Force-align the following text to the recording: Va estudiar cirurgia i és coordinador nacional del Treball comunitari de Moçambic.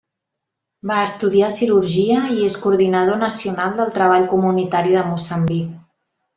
Va 0.91 0.95
estudiar 1.07 1.49
cirurgia 1.57 2.23
i 2.39 2.47
és 2.49 2.57
coordinador 2.63 3.21
nacional 3.27 3.79
del 3.81 3.95
Treball 4.01 4.29
comunitari 4.35 4.99
de 4.99 5.09
Moçambic. 5.15 5.81